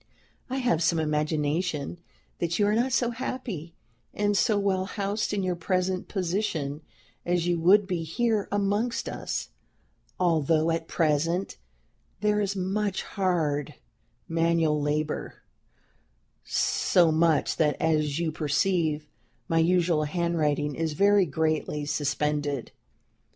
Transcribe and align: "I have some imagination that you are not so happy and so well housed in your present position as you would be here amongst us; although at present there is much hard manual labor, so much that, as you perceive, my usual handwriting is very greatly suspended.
"I 0.49 0.57
have 0.57 0.81
some 0.81 0.97
imagination 0.97 1.99
that 2.39 2.57
you 2.57 2.65
are 2.65 2.73
not 2.73 2.91
so 2.91 3.11
happy 3.11 3.75
and 4.15 4.35
so 4.35 4.57
well 4.57 4.85
housed 4.85 5.31
in 5.31 5.43
your 5.43 5.55
present 5.55 6.07
position 6.07 6.81
as 7.23 7.45
you 7.45 7.59
would 7.59 7.85
be 7.85 8.01
here 8.01 8.47
amongst 8.51 9.07
us; 9.07 9.49
although 10.19 10.71
at 10.71 10.87
present 10.87 11.57
there 12.19 12.41
is 12.41 12.55
much 12.55 13.03
hard 13.03 13.75
manual 14.27 14.81
labor, 14.81 15.43
so 16.43 17.11
much 17.11 17.57
that, 17.57 17.79
as 17.79 18.17
you 18.17 18.31
perceive, 18.31 19.07
my 19.47 19.59
usual 19.59 20.05
handwriting 20.05 20.73
is 20.73 20.93
very 20.93 21.27
greatly 21.27 21.85
suspended. 21.85 22.71